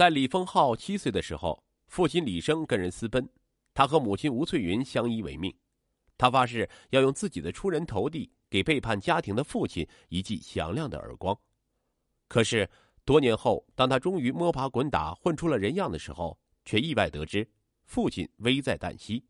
[0.00, 3.28] 在李丰浩七岁的时候，父亲李生跟人私奔，
[3.74, 5.54] 他和母亲吴翠云相依为命。
[6.16, 11.38] 他发誓要用自己的出人头地，给背叛家庭的父亲一记响亮的耳光。
[12.28, 12.66] 可是
[13.04, 17.46] 多年后，当他终于摸爬滚打混出了人样的时候，却意外得知
[17.84, 19.22] 父亲危在旦夕，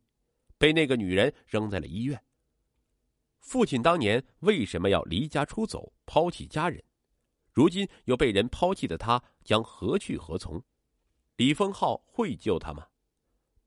[0.56, 2.22] 被那个女人扔在了医院。
[3.40, 6.80] 父亲当年为什么要离家出走，抛弃家人？
[7.52, 10.62] 如今又被人抛弃的他，将何去何从？
[11.36, 12.86] 李丰浩会救他吗？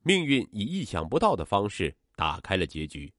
[0.01, 3.13] 命运以意想不到的方式打开了结局。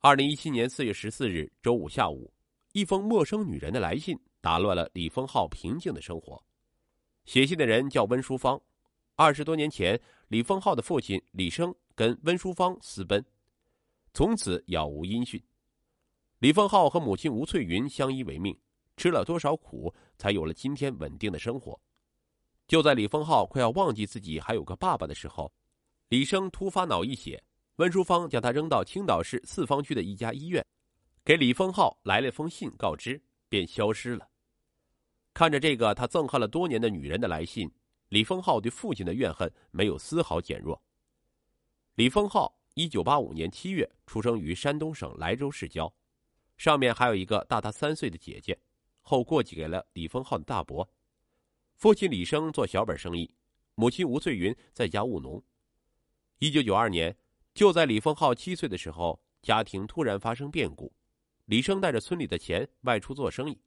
[0.00, 2.32] 二零一七年四月十四日周五下午，
[2.72, 6.42] 一封陌生女人的来信打乱了李丰浩平静的生活。
[7.24, 8.60] 写信的人叫温淑芳。
[9.16, 13.24] 二十多年前，李丰浩的父亲李生跟温淑芳私奔，
[14.12, 15.42] 从此杳无音讯。
[16.38, 18.56] 李丰浩和母亲吴翠云相依为命。
[18.96, 21.78] 吃了多少苦，才有了今天稳定的生活？
[22.66, 25.52] 就在李丰浩快要忘记自己还有个爸爸的时候，
[26.08, 27.42] 李生突发脑溢血，
[27.76, 30.64] 温淑芳将他扔到青岛市四方区的一家医院，
[31.24, 34.28] 给李丰浩来了封信告知，便消失了。
[35.34, 37.70] 看着这个他憎恨了多年的女人的来信，
[38.08, 40.82] 李丰浩对父亲的怨恨没有丝毫减弱。
[41.96, 45.92] 李丰浩一九八五年七月出生于山东省莱州市郊，
[46.56, 48.58] 上面还有一个大他三岁的姐姐。
[49.08, 50.90] 后过继给了李丰浩的大伯，
[51.76, 53.32] 父亲李生做小本生意，
[53.76, 55.40] 母亲吴翠云在家务农。
[56.40, 57.16] 一九九二年，
[57.54, 60.92] 就在李丰浩七岁的时候，家庭突然发生变故，
[61.44, 63.62] 李生带着村里的钱外出做生意，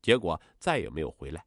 [0.00, 1.44] 结果再也没有回来。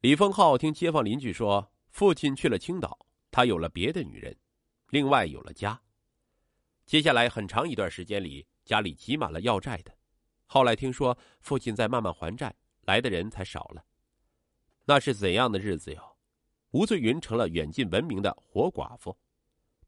[0.00, 4.36] 李丰浩听街坊邻居说，父亲去了青岛，他有了别的女人，
[4.90, 5.80] 另外有了家。
[6.86, 9.95] 接下来很长一段时间里，家里挤满了要债的。
[10.46, 13.84] 后来听说父亲在慢慢还债，来的人才少了。
[14.84, 16.16] 那是怎样的日子哟？
[16.70, 19.16] 吴翠云成了远近闻名的活寡妇，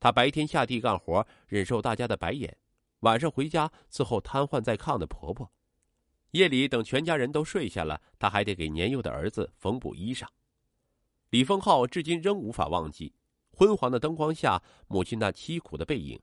[0.00, 2.50] 她白天下地干活，忍受大家的白眼；
[3.00, 5.50] 晚上回家伺候瘫痪在炕的婆婆。
[6.32, 10.26] 夜里等全家人都睡下了，她还得给年幼的儿子缝补衣裳。
[11.30, 13.14] 李丰浩至今仍无法忘记
[13.52, 16.20] 昏黄的灯光下母亲那凄苦的背影。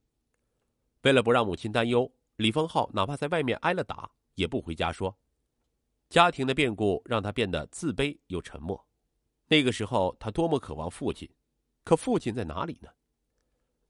[1.03, 4.11] 为了不让母亲担忧，李丰浩哪怕在外面挨了打。
[4.35, 5.17] 也不回家说，
[6.09, 8.85] 家庭的变故让他变得自卑又沉默。
[9.47, 11.29] 那个时候，他多么渴望父亲，
[11.83, 12.89] 可父亲在哪里呢？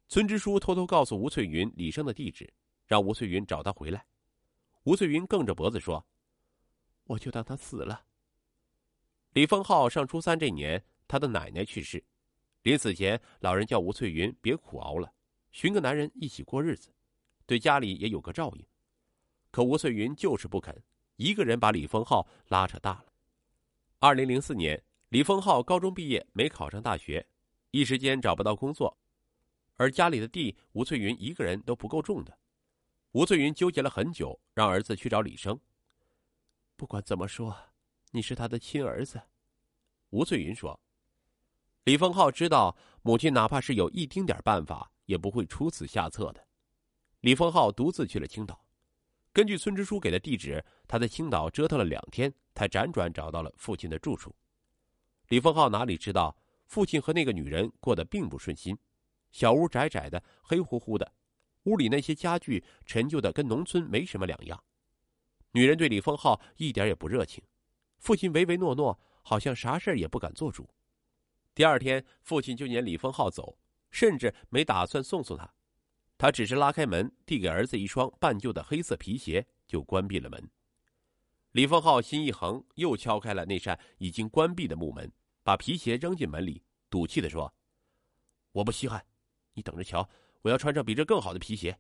[0.08, 2.54] 村支书偷偷告诉吴翠云李生的地址，
[2.86, 4.06] 让吴翠云找他回来。
[4.84, 6.06] 吴翠云梗着脖子说
[7.06, 8.06] ：“我就当他死了。”
[9.34, 12.04] 李丰浩上初三这年，他的奶奶去世，
[12.62, 15.12] 临死前，老人叫吴翠云别苦熬了，
[15.52, 16.94] 寻个男人一起过日子，
[17.46, 18.66] 对家里也有个照应。
[19.56, 20.84] 可吴翠云就是不肯，
[21.16, 23.06] 一个人把李丰浩拉扯大了。
[24.00, 27.26] 二零零四年，李丰浩高中毕业没考上大学，
[27.72, 28.98] 一时间找不到工作，
[29.78, 32.38] 而家里的地吴翠云一个人都不够种的。
[33.14, 35.58] 吴翠云纠结了很久，让儿子去找李生。
[36.76, 37.56] 不管怎么说，
[38.12, 39.22] 你是他的亲儿子。
[40.10, 40.78] 吴翠云说。
[41.86, 46.46] 李丰浩知道母亲哪怕是有一丁点办法，也不会出此下策的。
[47.22, 48.65] 李丰浩独自去了青岛。
[49.36, 54.34] 根据村支书给的地址，他在青岛折腾了两天，才辗转找到了父亲的住处。
[55.28, 56.34] 李丰浩哪里知道，
[56.68, 58.78] 父亲和那个女人过得并不顺心。
[59.34, 61.12] 小屋窄窄的，黑乎乎的，
[61.64, 64.64] 屋里那些家具陈旧的跟农村没什么两样。
[65.52, 67.44] 女人对李丰浩一点也不热情，
[68.00, 70.70] 父亲唯唯诺诺，好像啥事也不敢做主。
[71.54, 73.58] 第二天，父亲就撵李丰浩走，
[73.92, 75.54] 甚至没打算送送他。
[76.18, 80.50] 他只是拉开门，递给儿子一双半旧的黑色皮鞋，就关闭了门。
[81.52, 85.12] 李丰浩心一横，又敲开了那扇已经关闭的木门，
[85.44, 87.54] 把皮鞋扔进门里，赌气的说
[88.52, 89.06] ：“我不稀罕，
[89.54, 90.10] 你等着瞧，
[90.42, 91.78] 我要穿上比这更好的皮鞋。”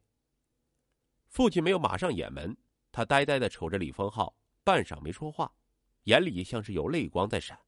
[1.27, 2.55] 父亲没有马上掩门，
[2.91, 5.53] 他呆呆的瞅着李丰浩，半晌没说话，
[6.03, 7.59] 眼里像是有泪光在闪。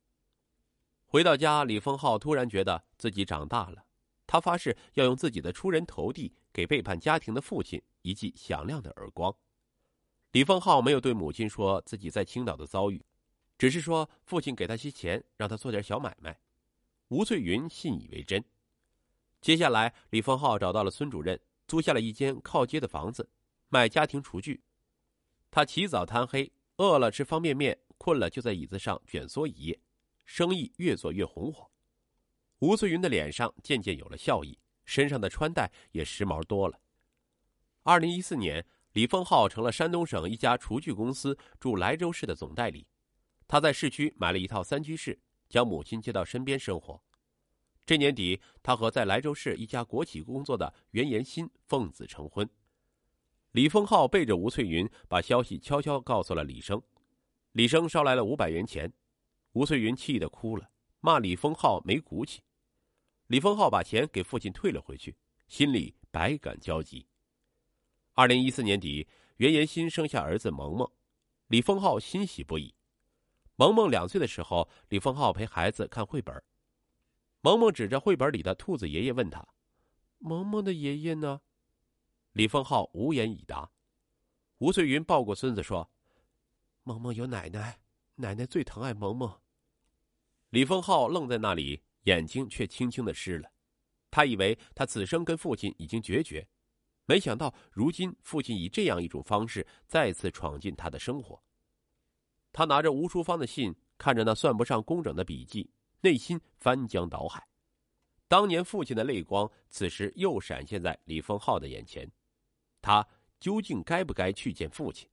[1.06, 3.86] 回到家，李丰浩突然觉得自己长大了。
[4.26, 9.32] 他发誓要用自己的出人头地，给背叛家庭的父亲一记响亮的耳光。
[10.32, 13.00] 李丰浩没有对母亲说自己在青岛的遭遇，
[13.60, 16.40] 只是说父亲给他些钱，让他做点小买卖。
[17.10, 18.44] 吴翠云信以为真。
[19.40, 23.30] 接下来，李丰浩找到了孙主任，租下了一间靠街的房子，
[23.70, 24.64] 卖家庭厨具。
[25.52, 29.80] 他起早贪黑，饿了吃方便面，困了就在椅子上卷缩一夜，
[30.26, 31.70] 生意越做越红火。
[32.58, 34.58] 吴翠云的脸上渐渐有了笑意，
[34.88, 36.80] 身上的穿戴也时髦多了。
[37.84, 42.88] 二零一四年，李丰浩成了山东省一家厨具公司驻莱州市的总代理。
[43.48, 47.02] 他在市区买了一套三居室，将母亲接到身边生活。
[47.86, 52.50] 这年底，他和在莱州市一家国企工作的袁延新奉子成婚。
[53.52, 56.82] 李丰浩背着吴翠云，把消息悄悄告诉了李生。
[57.54, 58.92] 李生捎来了五百元钱，
[59.54, 60.70] 吴翠云气得哭了，
[61.00, 62.42] 骂李丰浩没骨气。
[63.28, 65.16] 李丰浩把钱给父亲退了回去，
[65.48, 67.06] 心里百感交集。
[68.14, 70.90] 二零一四年底，袁延新生下儿子萌萌，
[71.48, 72.74] 李丰浩欣喜不已。
[73.58, 76.42] 萌萌两岁的时候，李丰浩陪孩子看绘本。
[77.42, 79.46] 萌萌指着绘本里的兔子爷爷问他
[80.20, 81.42] ：“萌萌的爷爷呢？”
[82.32, 83.70] 李丰浩无言以答。
[84.60, 85.92] 吴翠云抱过孙子说
[86.84, 87.80] ：“萌萌有奶奶，
[88.16, 89.42] 奶奶最疼爱萌萌。”
[90.50, 93.50] 李丰浩愣在那里，眼睛却轻轻的湿了。
[94.10, 96.48] 他以为他此生跟父亲已经决绝，
[97.06, 101.42] 没想到如今父亲以这样一种方式再次闯进他的生活。
[102.52, 105.70] 他拿着吴淑芳的信，看着那算不上工整的笔记。
[106.02, 107.44] 内心翻江倒海，
[108.28, 112.10] 当年父亲的泪光，此时又闪现在李丰浩的眼前。
[112.84, 113.06] 他
[113.40, 115.10] 究竟该不该去见父亲？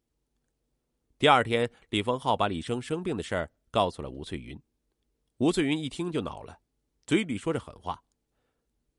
[1.18, 4.60] 第二天，李丰浩把李生生病的事儿告诉了吴翠云。
[5.38, 6.60] 吴翠云一听就恼了，
[7.06, 8.02] 嘴里说着狠话：“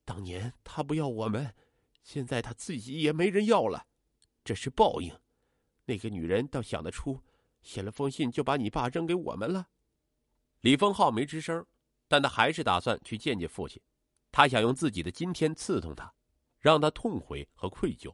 [0.05, 1.53] 当年他不要我们，
[2.03, 3.87] 现在他自己也没人要了，
[4.43, 5.13] 这是报应。
[5.85, 7.21] 那个女人倒想得出，
[7.61, 9.67] 写了封信就把你爸扔给我们了。”
[10.61, 11.65] 李丰浩没吱声。
[12.07, 13.81] 但他还是打算去见见父亲，
[14.31, 16.13] 他想用自己的今天刺痛他，
[16.59, 18.13] 让他痛悔和愧疚。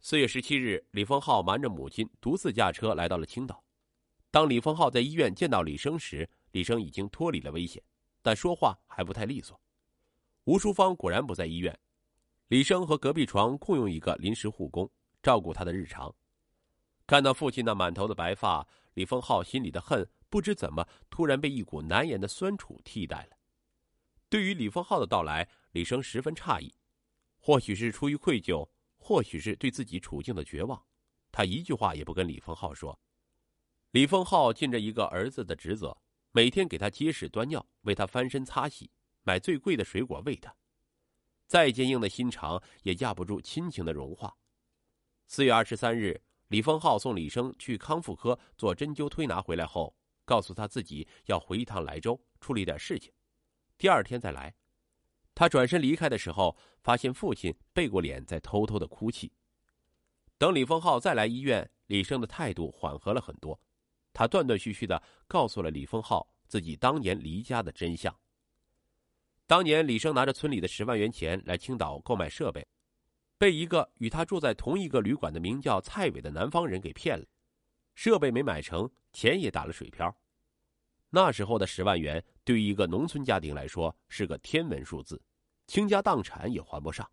[0.00, 3.64] 四月十七日，李丰浩瞒着母亲，独自驾车来到了青岛。
[4.32, 7.80] 当李丰浩在医院见到李生时，李生已经脱离了危险，
[8.22, 9.60] 但说话还不太利索。
[10.44, 11.78] 吴淑芳果然不在医院，
[12.48, 14.90] 李生和隔壁床共用一个临时护工，
[15.22, 16.14] 照顾他的日常。
[17.06, 20.08] 看到父亲那满头的白发，李丰浩心里的恨。
[20.28, 23.36] 不知怎么，突然被一股难言的酸楚替代了。
[24.30, 26.74] 对于李丰浩的到来，李生十分诧异，
[27.38, 28.66] 或许是出于愧疚，
[28.96, 30.82] 或许是对自己处境的绝望，
[31.30, 32.98] 他一句话也不跟李丰浩说。
[33.90, 35.94] 李丰浩尽着一个儿子的职责，
[36.32, 38.90] 每天给他接屎端尿，为他翻身擦洗，
[39.22, 40.54] 买最贵的水果喂他。
[41.46, 44.34] 再坚硬的心肠也压不住亲情的融化。
[45.26, 49.96] 四月二十三日，李丰浩送李生去康复科做针灸推拿回来后。
[50.24, 53.12] 告诉他自己要回一趟莱州处理点事情，
[53.76, 54.54] 第二天再来。
[55.34, 59.32] 他转身离开的时候，发现父亲背过脸在偷偷的哭泣。
[60.38, 63.60] 等李丰浩再来医院，李生的态度缓和了很多。
[64.12, 68.14] 他断断续续的告诉了李丰浩自己当年离家的真相。
[69.46, 72.66] 当年李生拿着村里的十万元钱来青岛购买设备，
[73.36, 77.26] 被一个与他住在同一个旅馆的名叫蔡伟的南方人给骗了。
[77.94, 80.16] 设备没买成，钱也打了水漂。
[81.10, 85.20] 那时候的十万元对于一个农村家庭来说是个天文数字，
[85.66, 87.06] 倾家荡产也还不上。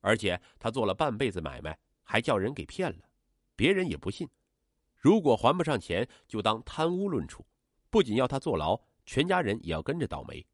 [0.00, 3.08] 而且他做了半辈子买卖，还叫人给骗了，
[3.54, 4.28] 别人也不信。
[5.00, 7.44] 如果还不上钱，就当贪污论处，
[7.88, 10.46] 不仅要他坐牢，全家人也要跟着倒霉。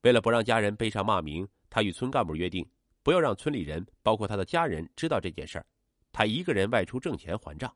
[0.00, 2.66] 为了不让家人背上骂名，他与村干部约定，
[3.02, 5.66] 不要让村里人，包括他的家人知道这件事儿，
[6.10, 7.70] 他一个人外出挣钱还账。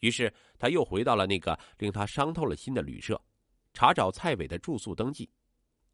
[0.00, 3.20] 于是他又回到了那个令他伤透了心的旅社，
[3.72, 5.30] 查找蔡伟的住宿登记。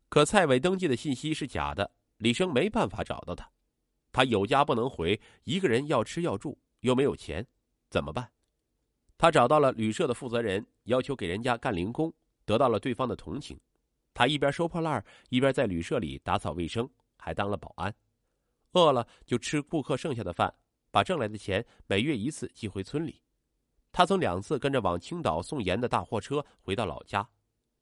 [0.08, 3.48] 可蔡伟登记的信息是假的，李生没办法找到他。
[4.10, 7.46] 他有家不能回，一个人要吃要住，又没有钱，
[7.90, 8.30] 怎么办？
[9.22, 12.12] 他找到了旅社的负责人，要求给人家干零工，
[12.44, 13.56] 得到了对方的同情。
[14.12, 17.94] 他一边收破烂一边在旅社里打扫卫生，还当了保安。
[18.72, 20.52] 饿了就吃顾客剩下的饭，
[20.90, 23.22] 把挣来的钱每月一次寄回村里。
[23.92, 27.28] 他曾两次跟着往青岛送盐的大货车回到老家，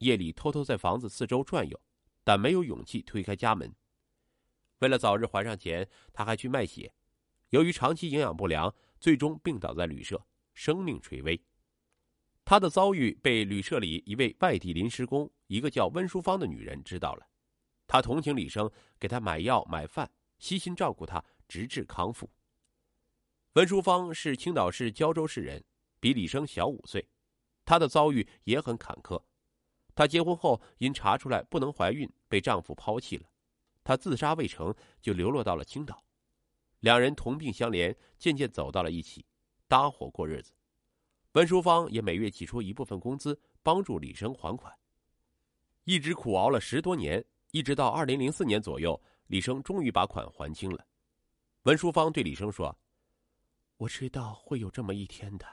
[0.01, 1.81] 夜里偷偷在房子四周转悠，
[2.23, 3.75] 但没有勇气推开家门。
[4.81, 6.93] 为了早日还上钱，他还去卖血。
[7.49, 10.23] 由于长期营养不良，最终病倒在旅社，
[10.61, 11.43] 生命垂危。
[12.45, 17.27] 他的遭遇被旅社里一位外地临时工，一个叫温淑芳的女人知道了。
[17.87, 22.31] 她同情李生，给他买药买饭，悉心照顾他，直至康复。
[23.55, 25.65] 温淑芳是青岛市胶州市人。
[25.99, 27.09] 比李生小五岁，
[27.65, 29.23] 她的遭遇也很坎坷。
[29.95, 33.27] 她结婚后因查出来不能怀孕，被丈夫抛弃了。
[33.83, 36.05] 她自杀未成就流落到了青岛，
[36.81, 39.25] 两人同病相怜，渐渐走到了一起，
[39.71, 40.53] 搭伙过日子。
[41.35, 44.77] 文淑芳也每月挤出一部分工资帮助李生还款，
[45.85, 50.85] 一直苦熬了十多年，一直到二零零四年左右，李生终于把款还清了。
[51.63, 52.77] 文淑芳对李生说
[53.79, 55.47] ：“我知道会有这么一天的。”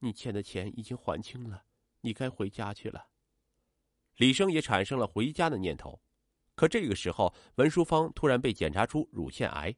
[0.00, 1.64] 你欠的钱已经还清了，
[2.02, 3.06] 你该回家去了。
[4.16, 5.98] 李生也产生了回家的念头。
[6.54, 9.74] 可这个时候，文淑芳突然被检查出乳腺癌，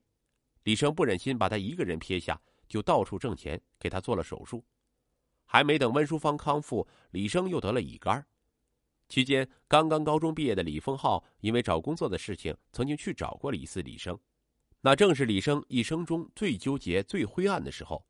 [0.65, 4.65] 李生不忍心把她一个人撇下，就到处挣钱给他做了手术。
[5.47, 8.25] 还没等温淑芳康复，李生又得了乙肝。
[9.09, 14.19] 期间，刚刚高中毕业的李丰浩因为找工作的事情，曾经去找过了一次李生。
[14.83, 18.05] 那正是李生一生中最纠结、最灰暗的时候。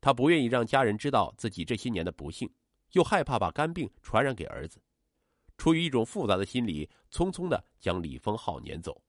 [0.00, 2.48] 他不愿意让家人知道自己这些年的不幸，
[2.92, 4.80] 又害怕把肝病传染给儿子。
[5.58, 9.02] 出于一种复杂的心理，匆匆的将李丰浩撵走。